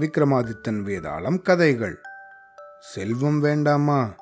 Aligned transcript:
விக்ரமாதித்தன் 0.00 0.78
வேதாளம் 0.84 1.42
கதைகள். 1.42 2.00
செல்வம் 2.80 3.40
வேண்டாமா? 3.40 4.14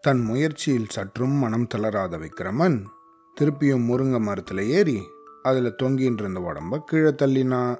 தன் 0.00 0.20
முயற்சியில் 0.20 0.88
சற்றும் 0.88 1.30
மனம் 1.30 1.66
தளராத 1.66 2.18
விக்ரமன் 2.18 2.84
திருப்பியும் 3.40 3.86
முருங்கை 3.86 4.20
மரத்தில் 4.20 4.58
ஏறி 4.58 5.08
அதில் 5.42 5.74
தொங்கின்னு 5.82 6.20
இருந்த 6.20 6.40
உடம்ப 6.40 6.78
கீழே 6.78 7.08
தள்ளினா. 7.08 7.78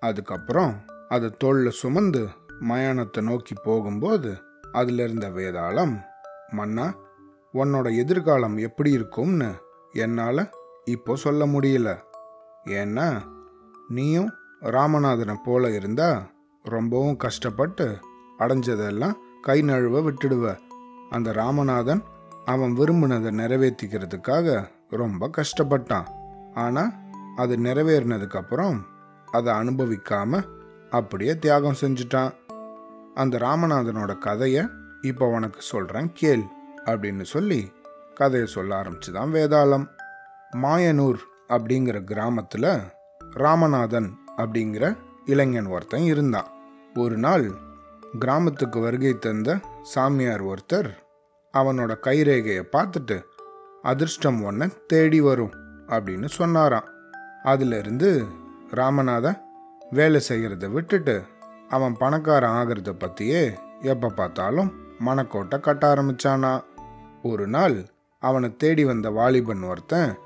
அதுக்கப்புறம் 0.00 0.84
அதை 1.08 1.30
தோளில் 1.38 1.70
சுமந்து 1.70 2.28
மயானத்தை 2.60 3.22
நோக்கி 3.22 3.54
போகும்போது 3.62 4.36
அதில் 4.72 4.98
இருந்த 4.98 5.28
வேதாளம் 5.28 6.00
மன்னா 6.50 6.94
உன்னோட 7.54 7.96
எதிர்காலம் 7.96 8.56
எப்படி 8.56 8.90
இருக்கும்னு 8.90 9.54
என்னால் 9.92 10.50
இப்போ 10.84 11.16
சொல்ல 11.16 11.46
முடியல. 11.46 11.98
ஏன்னா 12.64 13.22
நீயும் 13.88 14.32
ராமநாதனை 14.60 15.34
போல 15.44 15.70
இருந்தா 15.70 16.32
ரொம்பவும் 16.68 17.16
கஷ்டப்பட்டு 17.16 17.98
அடைஞ்சதெல்லாம் 18.38 19.14
கை 19.42 19.62
நழுவ 19.62 20.00
விட்டுடுவ. 20.02 20.58
அந்த 21.10 21.32
ராமநாதன் 21.32 22.02
அவன் 22.44 22.76
விரும்பினதை 22.76 23.30
நிறைவேற்றிக்கிறதுக்காக 23.34 24.68
ரொம்ப 24.90 25.30
கஷ்டப்பட்டான். 25.36 26.06
ஆனால் 26.54 26.90
அது 27.36 27.56
நிறைவேறினதுக்கப்புறம் 27.56 28.78
அதை 29.30 29.52
அனுபவிக்காம 29.54 30.42
அப்படியே 30.90 31.38
தியாகம் 31.38 31.80
செஞ்சுட்டான். 31.80 32.34
அந்த 33.14 33.38
ராமநாதனோட 33.38 34.18
கதையை 34.18 34.66
இப்போ 35.02 35.26
உனக்கு 35.26 35.60
சொல்கிறேன் 35.60 36.10
கேள் 36.14 36.42
அப்படின்னு 36.84 37.22
சொல்லி 37.22 37.72
கதையை 38.14 38.48
சொல்ல 38.48 38.82
ஆரம்பிச்சுதான் 38.82 39.34
வேதாளம். 39.36 39.86
மாயனூர் 40.56 41.18
அப்படிங்கிற 41.48 42.04
கிராமத்தில் 42.04 42.78
ராமநாதன் 43.34 44.10
அப்படிங்கிற 44.36 44.96
இளைஞன் 45.24 45.66
ஒருத்தன் 45.66 46.00
இருந்தான். 46.00 46.53
ஒரு 46.98 47.16
நாள் 47.16 47.50
கிராமத்துக்கு 48.18 48.80
வருகை 48.80 49.18
தந்த 49.18 49.58
சாமியார் 49.82 50.46
ஒருத்தர் 50.46 50.90
அவனோட 51.52 51.92
கைரேகையை 52.02 52.62
பார்த்துட்டு 52.72 53.22
அதிர்ஷ்டம் 53.82 54.42
ஒன்றை 54.42 54.68
தேடி 54.86 55.20
வரும் 55.20 55.50
அப்படின்னு 55.86 56.24
சொன்னாராம். 56.24 56.84
அதிலிருந்து 57.42 58.24
ராமநாதன் 58.70 59.40
வேலை 59.90 60.20
செய்கிறத 60.28 60.70
விட்டுட்டு 60.70 61.22
அவன் 61.68 61.96
பணக்காரன் 61.96 62.50
ஆகிறத 62.50 62.90
பற்றியே 62.90 63.58
எப்போ 63.80 64.08
பார்த்தாலும் 64.08 64.72
மனக்கோட்டை 65.06 65.60
கட்ட 65.60 65.94
ஆரம்பிச்சானா. 65.94 66.64
ஒரு 67.22 67.46
நாள் 67.46 67.84
அவனை 68.18 68.56
தேடி 68.56 68.84
வந்த 68.84 69.10
வாலிபன் 69.10 69.62
ஒருத்தன் 69.62 70.18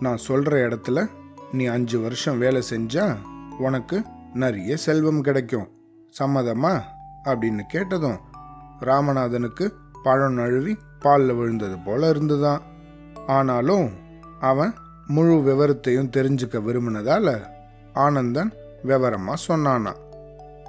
நான் 0.00 0.16
சொல்கிற 0.16 0.68
இடத்துல 0.68 1.10
நீ 1.52 1.64
அஞ்சு 1.64 2.00
வருஷம் 2.00 2.38
வேலை 2.38 2.62
செஞ்சால் 2.70 3.16
உனக்கு 3.58 4.02
நிறைய 4.34 4.76
செல்வம் 4.76 5.20
கிடைக்கும் 5.20 5.76
சம்மதமா? 6.18 6.82
அப்படின்னு 7.24 7.62
கேட்டதும் 7.68 8.18
ராமநாதனுக்கு 8.80 9.72
பழம் 10.02 10.32
நழுவி 10.32 10.78
பாலில் 11.00 11.34
விழுந்தது 11.34 11.78
போல 11.78 12.08
இருந்துதான். 12.08 12.62
ஆனாலும் 13.26 13.90
அவன் 14.40 14.74
முழு 15.06 15.34
விவரத்தையும் 15.34 16.12
தெரிஞ்சுக்க 16.16 16.56
விரும்பினதால 16.68 17.42
ஆனந்தன் 17.92 18.52
விவரமா 18.86 19.34
சொன்னானா. 19.48 19.92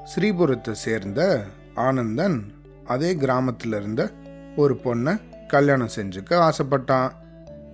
ஸ்ரீபுரத்தை 0.04 0.72
சேர்ந்த 0.72 1.44
ஆனந்தன் 1.76 2.38
அதே 2.86 3.16
கிராமத்தில் 3.16 3.72
இருந்த 3.72 4.12
ஒரு 4.56 4.74
பொண்ணை 4.84 5.22
கல்யாணம் 5.48 5.96
செஞ்சுக்க 5.96 6.50
ஆசைப்பட்டான். 6.50 7.12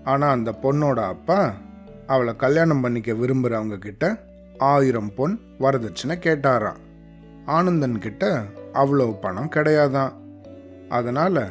ஆனால் 0.04 0.32
அந்த 0.32 0.52
பொண்ணோட 0.62 1.00
அப்பா 1.00 1.54
அவளை 2.08 2.36
கல்யாணம் 2.36 2.82
பண்ணிக்க 2.82 3.14
விரும்புகிறவங்க 3.14 3.78
கிட்ட 3.78 4.24
ஆயிரம் 4.58 5.14
பொன் 5.16 5.40
வரதட்சணை 5.60 6.16
கேட்டாராம். 6.18 6.82
ஆனந்தன் 7.46 8.00
கிட்ட 8.00 8.44
அவ்வளவு 8.74 9.16
பணம் 9.16 9.50
கிடையாதான். 9.50 10.12
அதனால 10.90 11.48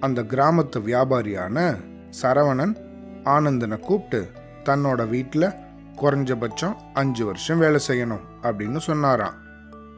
அந்த 0.00 0.22
கிராமத்து 0.22 0.76
வியாபாரியான 0.76 1.76
சரவணன் 2.22 2.76
ஆனந்தனை 3.24 3.80
கூப்பிட்டு 3.80 4.30
தன்னோட 4.64 5.08
வீட்டில் 5.08 5.52
குறைஞ்சபட்சம் 5.96 6.76
அஞ்சு 6.94 7.24
வருஷம் 7.24 7.58
வேலை 7.58 7.80
செய்யணும் 7.88 8.20
அப்படின்னு 8.42 8.76
சொன்னாராம். 8.76 9.34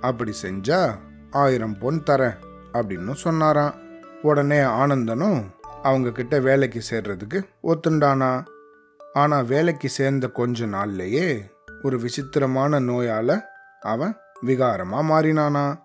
அப்படி 0.00 0.32
செஞ்சா 0.42 0.94
ஆயிரம் 1.30 1.78
பொன் 1.78 2.02
தரேன் 2.10 2.36
அப்படின்னு 2.72 3.12
சொன்னாராம். 3.12 3.74
உடனே 4.22 4.58
ஆனந்தனும் 4.58 5.42
அவங்க 5.82 6.10
கிட்ட 6.10 6.38
வேலைக்கு 6.38 6.82
சேர்றதுக்கு 6.90 7.42
ஒத்துண்டானா. 7.62 8.44
ஆனால் 9.12 9.44
வேலைக்கு 9.44 9.88
சேர்ந்த 9.88 10.28
கொஞ்ச 10.28 10.64
நாள்லேயே 10.64 11.38
ஒரு 11.82 12.00
விசித்திரமான 12.00 12.78
நோயால் 12.78 13.42
அவன் 13.80 14.16
விகாரமாக 14.46 15.08
மாறினானா? 15.10 15.78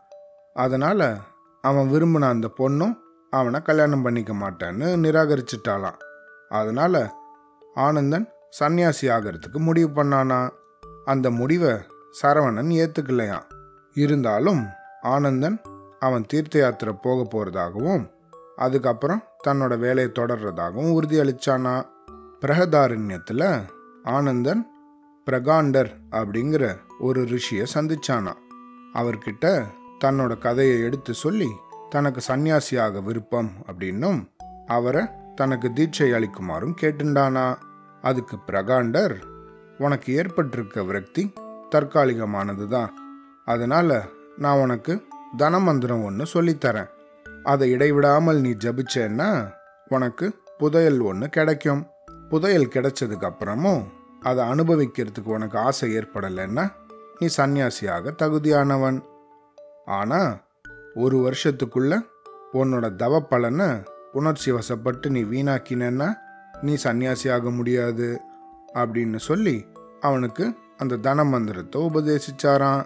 அதனால் 0.54 1.18
அவன் 1.62 1.92
விரும்பின 1.92 2.30
அந்த 2.30 2.48
பொண்ணும் 2.58 2.96
அவனை 3.30 3.62
கல்யாணம் 3.62 4.02
பண்ணிக்க 4.02 4.34
மாட்டான்னு 4.34 4.88
நிராகரிச்சிட்டாளாம். 5.06 6.00
அதனால் 6.50 7.12
ஆனந்தன் 7.76 8.28
சன்னியாசி 8.60 9.02
ஆகிறதுக்கு 9.02 9.60
முடிவு 9.60 10.04
பண்ணானா? 10.04 10.50
அந்த 11.06 11.32
முடிவை 11.32 11.74
சரவணன் 12.22 12.72
ஏற்றுக்கலையாம் 12.74 13.48
இருந்தாலும் 13.94 14.68
ஆனந்தன் 15.02 15.62
அவன் 16.00 16.26
தீர்த்த 16.28 16.60
யாத்திரை 16.60 16.94
போக 17.02 17.20
போகிறதாகவும் 17.24 18.14
அதுக்கப்புறம் 18.56 19.24
தன்னோட 19.48 19.78
வேலையை 19.78 20.12
தொடர்றதாகவும் 20.20 20.94
உறுதியளிச்சானா 20.96 21.84
பிரகதாரண்யத்தில் 22.42 23.68
ஆனந்தன் 24.04 24.64
பிரகாண்டர் 25.28 25.92
அப்படிங்கிற 26.12 26.78
ஒரு 27.00 27.22
ரிஷியை 27.24 27.66
சந்திச்சானா 27.74 28.34
அவர்கிட்ட 29.00 29.46
தன்னோட 30.04 30.34
கதையை 30.38 30.78
எடுத்து 30.82 31.14
சொல்லி 31.14 31.50
தனக்கு 31.90 32.22
சந்நியாசியாக 32.28 33.04
விருப்பம் 33.04 33.52
அப்படின்னும் 33.68 34.20
அவரை 34.68 35.04
தனக்கு 35.36 35.68
தீட்சை 35.74 36.10
அளிக்குமாறும் 36.12 36.76
கேட்டுண்டானா. 36.82 37.46
அதுக்கு 38.02 38.36
பிரகாண்டர் 38.48 39.16
உனக்கு 39.78 40.10
ஏற்பட்டிருக்க 40.14 40.84
விரக்தி 40.84 41.24
தற்காலிகமானது 41.72 42.66
தான் 42.68 42.92
அதனால் 43.46 43.98
நான் 44.38 44.60
உனக்கு 44.60 44.94
தனமந்திரம் 45.38 46.04
ஒன்று 46.04 46.26
சொல்லித்தரேன். 46.34 46.92
அதை 47.44 47.68
இடைவிடாமல் 47.72 48.40
நீ 48.40 48.52
ஜபிச்சேன்னா 48.64 49.30
உனக்கு 49.88 50.28
புதையல் 50.58 51.00
ஒன்று 51.00 51.28
கிடைக்கும். 51.30 51.84
புதையல் 52.30 52.74
கிடைச்சதுக்கு 52.76 53.28
அப்புறமும் 53.30 53.84
அதை 54.22 54.44
அனுபவிக்கிறதுக்கு 54.46 55.36
உனக்கு 55.38 55.58
ஆசை 55.60 55.90
ஏற்படலைன்னா 55.98 56.66
நீ 57.20 57.28
சன்னியாசியாக 57.38 58.14
தகுதியானவன். 58.22 59.00
ஆனா 59.86 60.38
ஒரு 60.96 61.18
வருஷத்துக்குள்ள 61.26 61.94
உன்னோட 62.54 62.96
தவ 62.96 63.20
பலனை 63.20 63.68
உணர்ச்சி 64.12 64.52
வசப்பட்டு 64.52 65.08
நீ 65.10 65.24
வீணாக்கினேன்னா 65.24 66.10
நீ 66.62 66.74
சன்னியாசியாக 66.84 67.52
முடியாது 67.52 68.22
அப்படின்னு 68.74 69.16
சொல்லி 69.16 69.66
அவனுக்கு 70.02 70.46
அந்த 70.78 70.96
தன 70.96 71.24
மந்திரத்தை 71.24 71.82
உபதேசிச்சாராம். 71.82 72.86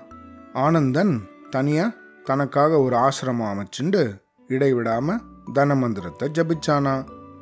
ஆனந்தன் 0.53 1.21
தனியா 1.49 1.91
தனக்காக 2.23 2.79
ஒரு 2.79 2.95
ஆசிரமம் 2.95 3.51
அமைச்சுண்டு 3.51 4.21
இடைவிடாம 4.47 5.17
தன 5.53 5.75
மந்திரத்தை 5.75 6.29
ஜபிச்சானா 6.29 6.93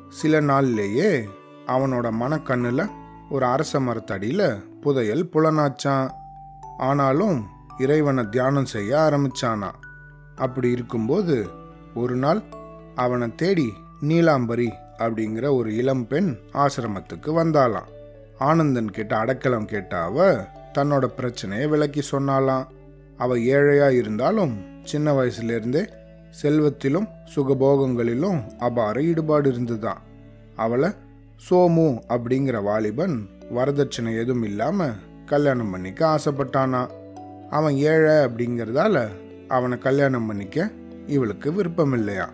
சில 0.08 0.40
நாள்லேயே 0.40 1.10
அவனோட 1.66 2.10
மனக்கண்ணில் 2.10 2.90
ஒரு 3.30 3.44
அரச 3.44 3.80
மரத்தடியில் 3.80 4.46
புதையல் 4.80 5.28
புலனாச்சான் 5.32 6.08
ஆனாலும் 6.78 7.46
இறைவனை 7.78 8.28
தியானம் 8.30 8.64
செய்ய 8.64 8.96
ஆரம்பிச்சானா? 8.96 9.70
அப்படி 10.36 10.70
இருக்கும்போது 10.70 11.50
ஒரு 11.94 12.16
நாள் 12.16 12.42
அவனை 12.94 13.34
தேடி 13.34 13.72
நீலாம்பரி 14.00 14.72
அப்படிங்கிற 14.98 15.56
ஒரு 15.56 15.76
இளம் 15.76 16.06
பெண் 16.06 16.36
ஆசிரமத்துக்கு 16.52 17.26
வந்தாளாம். 17.26 17.88
ஆனந்தன் 18.38 18.90
கிட்ட 18.90 19.16
அடக்கலம் 19.16 19.64
கேட்ட 19.64 20.02
அவ 20.02 20.46
தன்னோட 20.78 21.04
பிரச்சனையை 21.06 21.66
விளக்கி 21.66 22.02
சொன்னாலாம் 22.10 22.66
அவ 23.16 23.36
ஏழையா 23.36 23.90
இருந்தாலும் 23.90 24.84
சின்ன 24.84 25.12
வயசுலேருந்தே 25.12 25.88
செல்வத்திலும் 26.42 27.08
சுகபோகங்களிலும் 27.34 28.58
அபார 28.58 29.02
ஈடுபாடு 29.02 29.50
இருந்துதான் 29.50 29.98
அவளை 30.56 30.90
சோமு 31.50 32.00
அப்படிங்கிற 32.08 32.62
வாலிபன் 32.62 33.28
வரதட்சணை 33.54 34.18
எதுவும் 34.18 34.42
இல்லாமல் 34.42 34.94
கல்யாணம் 35.28 35.70
பண்ணிக்க 35.70 36.00
ஆசைப்பட்டானா? 36.08 36.82
அவன் 37.50 37.74
ஏழை 37.90 38.14
அப்படிங்கிறதால 38.24 38.96
அவனை 39.48 39.78
கல்யாணம் 39.78 40.26
பண்ணிக்க 40.26 40.58
இவளுக்கு 41.06 41.48
விருப்பம் 41.52 41.92
இல்லையா 41.92 42.26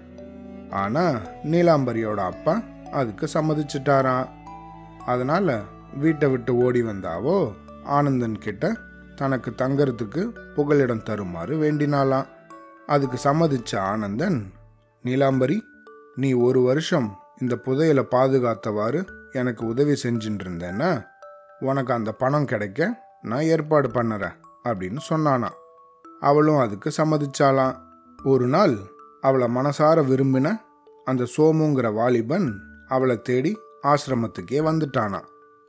ஆனால் 0.73 1.19
நீலாம்பரியோட 1.44 2.20
அப்பா 2.25 2.55
அதுக்கு 2.91 3.26
சம்மதிச்சிட்டாராம் 3.35 4.31
அதனால் 5.06 5.55
வீட்டை 5.94 6.26
விட்டு 6.29 6.52
ஓடி 6.56 6.82
வந்தாவோ 6.82 7.37
ஆனந்தன் 7.88 8.38
கிட்ட 8.38 8.64
தனக்கு 9.14 9.50
தங்கறதுக்கு 9.58 10.23
புகலிடம் 10.55 11.02
தருமாறு 11.02 11.55
வேண்டினாலாம் 11.56 12.31
அதுக்கு 12.87 13.19
சம்மதிச்ச 13.25 13.73
ஆனந்தன் 13.82 14.38
நீலாம்பரி 15.05 15.58
நீ 16.14 16.31
ஒரு 16.32 16.61
வருஷம் 16.61 17.08
இந்த 17.41 17.55
புதையலை 17.64 18.05
பாதுகாத்தவாறு 18.11 19.00
எனக்கு 19.32 19.62
உதவி 19.67 19.94
செஞ்சுட்டு 20.02 20.44
இருந்தேன்னா 20.44 20.91
உனக்கு 21.65 21.93
அந்த 21.93 22.13
பணம் 22.13 22.45
கிடைக்க 22.45 22.87
நான் 23.23 23.49
ஏற்பாடு 23.53 23.89
பண்ணுறேன் 23.89 24.37
அப்படின்னு 24.65 25.01
சொன்னானா. 25.09 25.51
அவளும் 26.21 26.57
அதுக்கு 26.57 26.91
சம்மதிச்சாளாம். 26.97 27.77
ஒரு 28.25 28.47
நாள் 28.47 28.75
அவளை 29.21 29.47
மனசார 29.55 29.99
விரும்பின 30.11 30.49
அந்த 31.05 31.27
சோமுங்கிற 31.37 31.93
வாலிபன் 31.93 32.49
அவளை 32.89 33.17
தேடி 33.23 33.53
ஆசிரமத்துக்கே 33.83 34.61
வந்துட்டானா. 34.69 35.21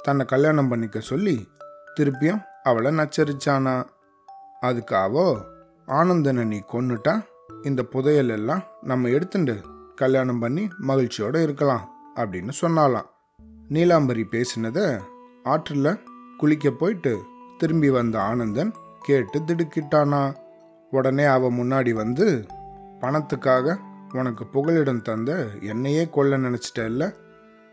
தன்னை 0.04 0.26
கல்யாணம் 0.26 0.68
பண்ணிக்க 0.68 1.00
சொல்லி 1.00 1.36
திருப்பியும் 2.00 2.44
அவளை 2.64 2.92
நச்சரிச்சானா. 2.98 3.76
அதுக்காவோ 4.62 5.28
ஆனந்தனை 5.88 6.44
நீ 6.46 6.60
கொன்னுட்டா 6.72 7.14
இந்த 7.64 7.84
புதையல் 7.84 8.30
எல்லாம் 8.30 8.64
நம்ம 8.82 9.10
எடுத்துட்டு 9.10 9.56
கல்யாணம் 9.96 10.40
பண்ணி 10.40 10.64
மகிழ்ச்சியோடு 10.78 11.44
இருக்கலாம் 11.44 11.84
அப்படின்னு 12.16 12.52
சொன்னாலாம் 12.62 13.10
நீலாம்பரி 13.70 14.24
பேசினதை 14.32 14.86
ஆற்றில் 15.46 16.04
குளிக்க 16.38 16.70
போயிட்டு 16.72 17.12
திரும்பி 17.58 17.90
வந்த 17.90 18.22
ஆனந்தன் 18.22 18.72
கேட்டு 19.02 19.40
திடுக்கிட்டானா. 19.40 20.36
உடனே 20.92 21.24
அவன் 21.24 21.58
முன்னாடி 21.58 21.92
வந்து 21.94 22.46
பணத்துக்காக 23.02 23.76
உனக்கு 24.14 24.46
புகலிடம் 24.46 25.02
தந்த 25.02 25.48
என்னையே 25.62 26.10
கொல்ல 26.10 26.38
நினச்சிட்டல்ல? 26.38 27.14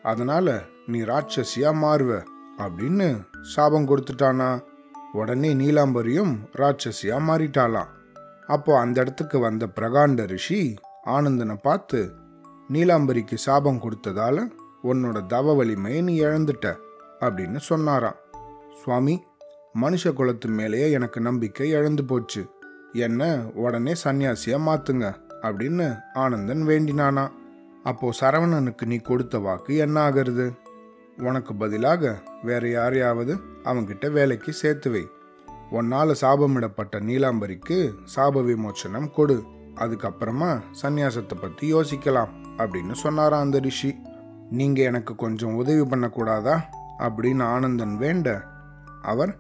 அதனால 0.03 0.63
நீ 0.87 1.01
ராட்சசியா 1.01 1.71
மாறுவ 1.83 2.23
அப்படின்னு 2.59 3.09
சாபம் 3.43 3.89
கொடுத்துட்டானா. 3.89 4.51
உடனே 5.13 5.55
நீலாம்பரியும் 5.55 6.35
ராட்சசியா 6.53 7.19
மாறிட்டாளாம். 7.29 7.91
அப்போ 8.47 8.79
அந்த 8.79 9.01
இடத்துக்கு 9.01 9.39
வந்த 9.39 9.67
பிரகாண்ட 9.67 10.27
ரிஷி 10.27 10.75
ஆனந்தனை 11.07 11.57
பார்த்து 11.63 12.13
நீலாம்பரிக்கு 12.73 13.35
சாபம் 13.35 13.83
கொடுத்ததால 13.83 14.49
உன்னோட 14.85 15.27
தவ 15.27 15.55
வலிமையை 15.55 16.03
நீ 16.03 16.23
இழந்துட்ட. 16.23 16.77
அப்படின்னு 17.23 17.57
சொன்னாராம். 17.57 18.15
சுவாமி 18.83 19.25
மனுஷ 19.81 20.13
குலத்து 20.13 20.49
மேலேயே 20.49 20.91
எனக்கு 20.91 21.21
நம்பிக்கை 21.21 21.71
இழந்து 21.71 22.05
போச்சு. 22.05 22.47
என்ன 22.93 23.43
உடனே 23.55 23.93
சன்னியாசியா 24.05 24.59
மாத்துங்க 24.67 25.15
அப்படின்னு 25.43 25.99
ஆனந்தன் 26.15 26.67
வேண்டினானா. 26.67 27.29
அப்போ 27.83 28.11
சரவணனுக்கு 28.21 28.85
நீ 28.85 28.97
கொடுத்த 28.97 29.39
வாக்கு 29.39 29.77
என்ன 29.77 30.01
ஆகிறது? 30.01 30.53
உனக்கு 31.19 31.55
பதிலாக 31.55 32.23
வேற 32.43 32.69
யாரையாவது 32.69 33.39
அவங்கிட்ட 33.65 34.11
வேலைக்கு 34.11 34.53
சேர்த்து 34.53 34.91
வை. 34.91 35.07
உன்னால 35.73 36.15
சாபமிடப்பட்ட 36.21 37.01
நீலாம்பரிக்கு 37.01 37.93
சாப 38.17 38.43
விமோச்சனம் 38.43 39.11
கொடு. 39.11 39.45
அதுக்கப்புறமா 39.75 40.61
சந்நியாசத்தை 40.83 41.41
பத்தி 41.41 41.75
யோசிக்கலாம் 41.75 42.29
அப்படின்னு 42.59 42.93
சொன்னாராம் 42.93 43.41
அந்த 43.41 43.59
ரிஷி. 43.59 43.97
நீங்க 44.51 44.83
எனக்கு 44.83 45.15
கொஞ்சம் 45.15 45.55
உதவி 45.55 45.81
பண்ணக்கூடாதா? 45.81 46.61
அப்படின்னு 47.07 47.45
ஆனந்தன் 47.55 47.97
வேண்ட. 48.03 48.29
அவர் 49.11 49.33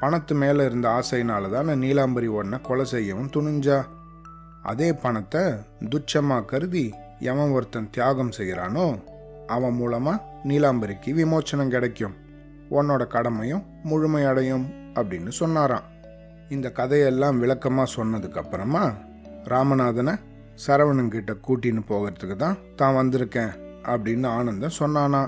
பணத்து 0.00 0.34
மேலே 0.42 0.62
இருந்த 0.68 0.86
ஆசையினால 0.98 1.50
தான் 1.54 1.70
நீலாம்பரி 1.82 2.28
ஒன்றை 2.38 2.58
கொலை 2.68 2.84
செய்யவும் 2.94 3.32
துணிஞ்சா. 3.36 3.78
அதே 4.70 4.88
பணத்தை 5.02 5.42
துச்சமாக 5.92 6.48
கருதி 6.50 6.84
எவன் 7.30 7.52
ஒருத்தன் 7.56 7.90
தியாகம் 7.94 8.36
செய்கிறானோ 8.38 8.86
அவன் 9.56 9.76
மூலமாக 9.80 10.22
நீலாம்பரிக்கு 10.50 11.10
விமோச்சனம் 11.18 11.72
கிடைக்கும். 11.74 12.14
உன்னோட 12.76 13.02
கடமையும் 13.14 13.64
முழுமையடையும் 13.90 14.66
அப்படின்னு 14.98 15.32
சொன்னாராம். 15.40 15.88
இந்த 16.54 16.68
கதையெல்லாம் 16.78 17.40
விளக்கமாக 17.42 17.94
சொன்னதுக்கப்புறமா 17.96 18.84
ராமநாதனை 19.52 20.14
சரவணன்கிட்ட 20.64 21.32
கூட்டின்னு 21.46 21.82
போகிறதுக்கு 21.90 22.36
தான் 22.36 22.60
தான் 22.80 22.96
வந்திருக்கேன் 23.00 23.52
அப்படின்னு 23.92 24.28
ஆனந்தன் 24.38 24.78
சொன்னானா. 24.80 25.22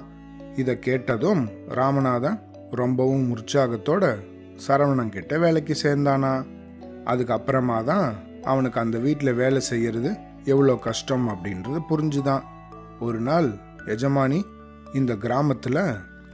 இதை 0.57 0.79
கேட்டதும் 0.79 1.49
ராமநாதன் 1.69 2.41
ரொம்பவும் 2.71 3.37
உற்சாகத்தோட 3.37 4.05
சரவணன் 4.69 5.09
கிட்ட 5.09 5.39
வேலைக்கு 5.39 5.77
சேர்ந்தானா. 5.83 6.47
அதுக்கப்புறமா 7.05 7.85
தான் 7.85 8.15
அவனுக்கு 8.43 8.81
அந்த 8.81 8.99
வீட்டில் 8.99 9.35
வேலை 9.35 9.61
செய்யறது 9.61 10.17
எவ்வளோ 10.45 10.75
கஷ்டம் 10.77 11.29
அப்படின்றது 11.29 11.81
புரிஞ்சுதான். 11.91 12.43
ஒரு 13.01 13.21
நாள் 13.21 13.49
எஜமானி 13.87 14.43
இந்த 14.95 15.15
கிராமத்தில் 15.15 15.83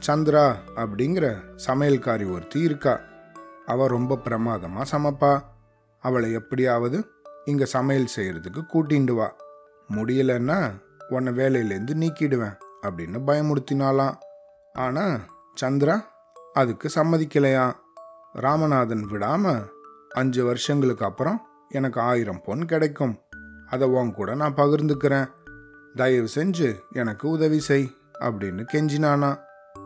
சந்திரா 0.07 0.55
அப்படிங்கிற 0.75 1.35
சமையல்காரி 1.67 2.31
ஒருத்தி 2.31 2.59
இருக்கா. 2.59 2.99
அவள் 3.65 3.87
ரொம்ப 3.87 4.17
பிரமாதமாக 4.17 4.97
சமைப்பா. 4.97 5.33
அவளை 5.99 6.31
எப்படியாவது 6.31 7.07
இங்கே 7.45 7.65
சமையல் 7.65 8.13
செய்கிறதுக்கு 8.15 8.61
கூட்டிண்டு 8.73 9.11
வா. 9.11 9.35
முடியலன்னா 9.95 10.59
உன்னை 11.09 11.33
வேலையிலேருந்து 11.33 11.93
நீக்கிடுவேன். 11.93 12.57
அப்படின்னு 12.83 13.19
பயமுறுத்தினாலாம் 13.27 14.15
ஆனால் 14.73 15.19
சந்திரா 15.61 15.95
அதுக்கு 16.53 16.89
சம்மதிக்கலையாம் 16.95 17.73
ராமநாதன் 18.33 19.03
விடாம 19.11 19.67
அஞ்சு 20.09 20.45
வருஷங்களுக்கு 20.45 21.05
அப்புறம் 21.05 21.41
எனக்கு 21.69 22.01
ஆயிரம் 22.01 22.41
பொன் 22.41 22.65
கிடைக்கும். 22.65 23.19
அதை 23.69 23.87
உன் 23.87 24.13
கூட 24.13 24.35
நான் 24.35 24.53
பகிர்ந்துக்கிறேன். 24.53 25.29
தயவு 25.95 26.27
செஞ்சு 26.35 26.79
எனக்கு 26.89 27.29
உதவி 27.29 27.59
செய் 27.59 27.95
அப்படின்னு 28.19 28.65
கெஞ்சினானா. 28.73 29.39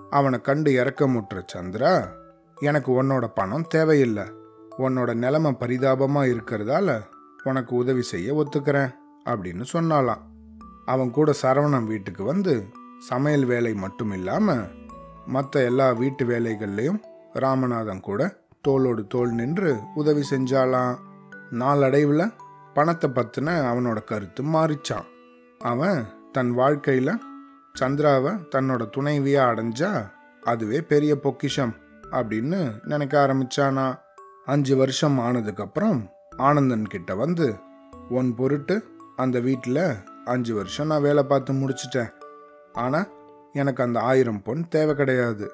அவனை 0.09 0.41
கண்டு 0.41 0.71
இறக்கமுற்ற 0.71 1.43
சந்திரா 1.53 2.07
எனக்கு 2.55 3.03
உன்னோட 3.03 3.25
பணம் 3.35 3.67
தேவையில்லை. 3.67 4.23
உன்னோட 4.77 5.13
நிலைமை 5.13 5.51
பரிதாபமா 5.59 6.23
இருக்கிறதால 6.33 7.01
உனக்கு 7.43 7.75
உதவி 7.75 8.01
செய்ய 8.01 8.33
ஒத்துக்கிறேன் 8.33 8.91
அப்படின்னு 9.25 9.65
சொன்னாலாம் 9.73 10.21
அவன் 10.85 11.11
கூட 11.11 11.33
சரவணன் 11.41 11.85
வீட்டுக்கு 11.85 12.23
வந்து 12.23 12.53
சமையல் 12.99 13.45
வேலை 13.45 13.73
மட்டும் 13.73 14.11
இல்லாமல் 14.11 14.67
மற்ற 15.25 15.63
எல்லா 15.63 15.91
வீட்டு 15.91 16.25
வேலைகள்லையும் 16.25 16.99
ராமநாதன் 17.33 17.99
கூட 17.99 18.37
தோளோடு 18.67 19.07
தோள் 19.07 19.31
நின்று 19.31 19.77
உதவி 19.95 20.23
செஞ்சாலாம். 20.29 20.97
நாளடைவில் 21.49 22.33
பணத்தை 22.73 23.09
பற்றின 23.09 23.49
அவனோட 23.71 24.03
கருத்து 24.03 24.43
மாறிச்சான். 24.43 25.07
அவன் 25.59 26.05
தன் 26.31 26.51
வாழ்க்கையில் 26.51 27.21
சந்திராவை 27.79 28.31
தன்னோட 28.55 28.89
துணைவியாக 28.89 29.51
அடைஞ்சா 29.53 30.11
அதுவே 30.41 30.81
பெரிய 30.81 31.19
பொக்கிஷம் 31.19 31.73
அப்படின்னு 32.11 32.79
நினைக்க 32.83 33.27
ஆரம்பிச்சானா. 33.27 33.99
அஞ்சு 34.45 34.75
வருஷம் 34.75 35.19
ஆனதுக்கப்புறம் 35.19 36.09
ஆனந்தன் 36.37 36.87
கிட்ட 36.87 37.15
வந்து 37.15 37.55
உன் 38.09 38.35
பொருட்டு 38.35 38.83
அந்த 39.15 39.39
வீட்டில் 39.39 39.95
அஞ்சு 40.25 40.53
வருஷம் 40.53 40.87
நான் 40.87 41.01
வேலை 41.01 41.23
பார்த்து 41.23 41.53
முடிச்சிட்டேன். 41.53 42.13
ஆனால் 42.77 43.09
எனக்கு 43.53 43.81
அந்த 43.83 43.99
ஆயிரம் 44.01 44.41
பொன் 44.41 44.63
தேவை 44.67 44.93
கிடையாது. 44.95 45.45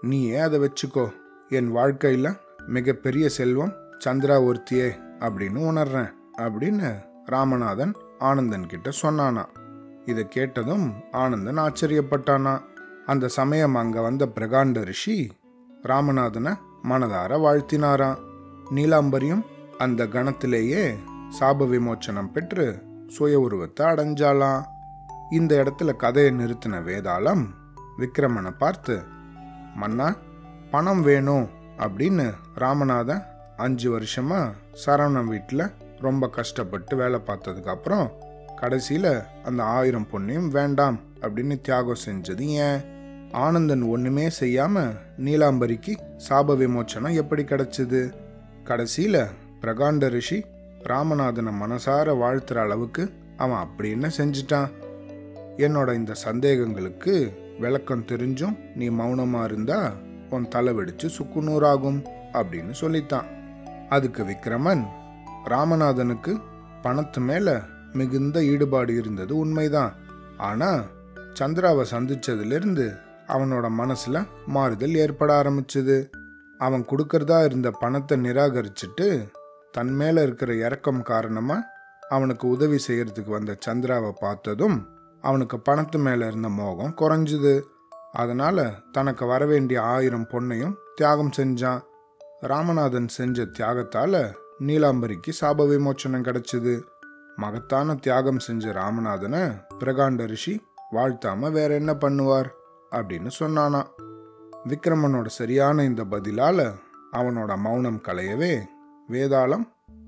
நீயே 0.00 0.36
அதை 0.36 0.58
வச்சுக்கோ. 0.60 1.06
என் 1.48 1.70
வாழ்க்கையில் 1.70 2.38
மிகப்பெரிய 2.66 3.28
செல்வம் 3.28 3.74
சந்திரா 4.04 4.36
ஒருத்தியே 4.48 4.88
அப்படின்னு 5.18 5.60
உணர்றேன் 5.70 6.10
அப்படின்னு 6.38 6.90
ராமநாதன் 7.26 7.92
ஆனந்தன் 8.18 8.66
கிட்ட 8.66 8.90
சொன்னானா. 9.02 9.44
இதை 10.04 10.24
கேட்டதும் 10.28 10.86
ஆனந்தன் 11.10 11.60
ஆச்சரியப்பட்டானா. 11.66 12.54
அந்த 13.06 13.28
சமயம் 13.28 13.74
அங்கே 13.74 14.00
வந்த 14.00 14.24
பிரகாண்ட 14.26 14.80
ரிஷி 14.84 15.16
ராமநாதனை 15.82 16.52
மனதார 16.88 17.32
வாழ்த்தினாராம் 17.44 18.20
நீலாம்பரியும் 18.74 19.42
அந்த 19.78 20.02
கணத்திலேயே 20.06 20.82
சாப 21.38 21.66
விமோச்சனம் 21.66 22.32
பெற்று 22.32 22.66
சுய 23.06 23.40
உருவத்தை 23.40 23.86
அடைஞ்சாலாம் 23.86 24.62
இந்த 25.32 25.52
இடத்துல 25.62 25.90
கதையை 25.96 26.32
நிறுத்தின 26.32 26.80
வேதாளம் 26.88 27.44
விக்ரமனை 27.98 28.52
பார்த்து 28.58 28.94
மன்னா 29.74 30.08
பணம் 30.70 31.02
வேணும் 31.02 31.46
அப்படின்னு 31.78 32.26
ராமநாதன் 32.56 33.22
அஞ்சு 33.56 33.90
வருஷமாக 33.90 34.54
சரவணன் 34.84 35.24
வீட்டில் 35.24 35.64
ரொம்ப 36.00 36.28
கஷ்டப்பட்டு 36.28 36.96
வேலை 36.96 37.20
பார்த்ததுக்கப்புறம் 37.26 38.06
கடைசியில் 38.56 39.12
அந்த 39.44 39.60
ஆயிரம் 39.62 40.08
பொண்ணையும் 40.12 40.48
வேண்டாம் 40.48 41.00
அப்படின்னு 41.20 41.60
தியாகம் 41.60 42.02
செஞ்சது. 42.06 42.40
ஏன்? 42.40 42.80
ஆனந்தன் 43.32 43.82
ஒன்றுமே 43.82 44.30
செய்யாமல் 44.30 44.94
நீலாம்பரிக்கு 45.18 45.92
சாப 46.28 46.56
விமோச்சனம் 46.56 47.14
எப்படி 47.14 47.42
கிடச்சிது? 47.42 48.02
கடைசியில் 48.64 49.22
பிரகாண்ட 49.60 50.08
ரிஷி 50.08 50.44
ராமநாதனை 50.84 51.52
மனசார 51.62 52.14
வாழ்த்துற 52.22 52.54
அளவுக்கு 52.54 53.04
அவன் 53.36 53.58
அப்படி 53.58 53.90
என்ன 53.90 54.10
செஞ்சிட்டான்? 54.16 54.70
என்னோட 55.56 55.94
இந்த 55.94 56.12
சந்தேகங்களுக்கு 56.24 57.32
விளக்கம் 57.58 58.04
தெரிஞ்சும் 58.06 58.56
நீ 58.74 58.90
மௌனமா 58.90 59.44
இருந்தா 59.44 59.92
உன் 60.30 60.48
தலை 60.48 60.74
வெடிச்சு 60.74 61.08
சுக்குநூறாகும் 61.18 62.04
அப்படின்னு 62.32 62.70
சொல்லித்தான். 62.70 63.26
அதுக்கு 63.88 64.24
விக்ரமன் 64.24 64.84
ராமநாதனுக்கு 65.44 66.40
பணத்து 66.82 67.18
மேல 67.18 67.60
மிகுந்த 67.92 68.44
ஈடுபாடு 68.44 68.96
இருந்தது 68.96 69.36
உண்மைதான். 69.36 69.94
ஆனா 70.36 70.82
சந்திராவை 71.38 71.84
சந்திச்சதுலேருந்து 71.90 72.98
அவனோட 73.28 73.70
மனசுல 73.78 74.26
மாறுதல் 74.46 74.94
ஏற்பட 74.94 75.42
ஆரம்பிச்சது. 75.42 76.10
அவன் 76.58 76.84
கொடுக்கறதா 76.84 77.44
இருந்த 77.44 77.70
பணத்தை 77.70 78.18
நிராகரிச்சுட்டு 78.18 79.28
தன் 79.70 79.92
மேல 79.92 80.22
இருக்கிற 80.22 80.54
இறக்கம் 80.54 81.02
காரணமா 81.02 81.62
அவனுக்கு 82.08 82.48
உதவி 82.48 82.78
செய்யறதுக்கு 82.88 83.28
வந்த 83.28 83.56
சந்திராவை 83.66 84.12
பார்த்ததும் 84.20 84.88
அவனுக்கு 85.22 85.56
பணத்து 85.68 85.98
மேலே 85.98 86.26
இருந்த 86.26 86.48
மோகம் 86.48 86.94
குறைஞ்சுது. 87.00 87.54
அதனால் 88.12 88.64
தனக்கு 88.92 89.26
வரவேண்டிய 89.26 89.82
ஆயிரம் 89.82 90.28
பொண்ணையும் 90.30 90.74
தியாகம் 90.94 91.34
செஞ்சான். 91.36 91.82
ராமநாதன் 92.40 93.08
செஞ்ச 93.08 93.44
தியாகத்தால் 93.58 94.20
நீலாம்பரிக்கு 94.58 95.32
சாப 95.40 95.66
விமோச்சனம் 95.72 96.26
கிடைச்சது. 96.28 96.74
மகத்தான 97.36 97.94
தியாகம் 97.94 98.38
செஞ்ச 98.38 98.72
ராமநாதனை 98.72 99.42
பிரகாண்ட 99.78 100.26
ரிஷி 100.26 100.54
வாழ்த்தாமல் 100.90 101.52
வேற 101.52 101.74
என்ன 101.74 101.92
பண்ணுவார்? 101.92 102.50
அப்படின்னு 102.90 103.30
சொன்னானா 103.38 103.80
விக்ரமனோட 104.68 105.26
சரியான 105.26 105.84
இந்த 105.84 106.02
பதிலால் 106.04 106.64
அவனோட 107.12 107.52
மௌனம் 107.56 108.00
களையவே 108.08 108.54
வேதாளம் 109.08 109.64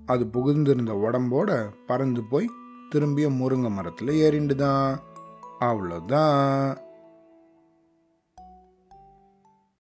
அது 0.06 0.24
புகுந்திருந்த 0.24 0.92
உடம்போட 1.04 1.50
பறந்து 1.86 2.22
போய் 2.30 2.48
திரும்பியும் 2.94 3.38
முருங்கை 3.40 3.70
மரத்தில் 3.72 4.12
ஏறிண்டு 4.20 4.54
தான் 4.54 4.88
அவ்வளோதான் 5.58 6.42